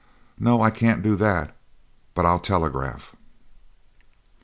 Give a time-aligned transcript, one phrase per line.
[0.39, 1.55] 'No, I can't do that,
[2.15, 3.15] but I'll TELEGRAPH.'